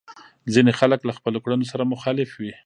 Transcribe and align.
ځينې 0.53 0.71
خلک 0.79 0.99
له 1.05 1.13
خپلو 1.17 1.37
کړنو 1.45 1.65
سره 1.71 1.89
مخالف 1.93 2.29
وي. 2.41 2.53